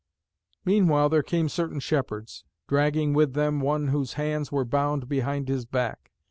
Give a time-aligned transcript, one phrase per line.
[0.65, 5.63] Meanwhile there came certain shepherds, dragging with them one whose hands were bound behind his
[5.67, 6.09] back.